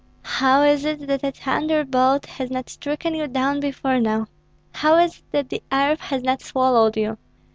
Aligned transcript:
How 0.23 0.63
is 0.63 0.83
it, 0.83 1.05
that 1.05 1.23
a 1.23 1.29
thunderbolt 1.31 2.25
has 2.25 2.49
not 2.49 2.71
stricken 2.71 3.13
you 3.13 3.27
down 3.27 3.59
before 3.59 3.99
now? 3.99 4.25
How 4.71 4.97
is 4.97 5.17
it 5.19 5.23
that 5.29 5.49
the 5.49 5.61
earth 5.71 5.99
has 5.99 6.23
not 6.23 6.41
swallowed 6.41 6.97
you? 6.97 7.19